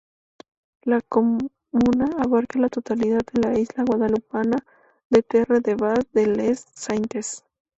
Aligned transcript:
La 0.81 0.99
comuna 1.01 2.05
abarca 2.17 2.57
la 2.57 2.69
totalidad 2.69 3.21
de 3.33 3.41
la 3.47 3.59
isla 3.59 3.83
guadalupana 3.83 4.57
de 5.11 5.21
Terre-de-Bas 5.21 6.07
de 6.11 6.25
Les 6.25 6.65
Saintes. 6.73 7.43